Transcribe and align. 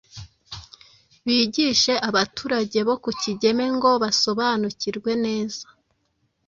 bigishe 1.25 1.93
abaturage 2.09 2.79
bo 2.87 2.95
ku 3.03 3.09
Kigeme 3.21 3.65
ngo 3.75 3.89
basobanukirwe 4.03 5.11
neza 5.25 5.65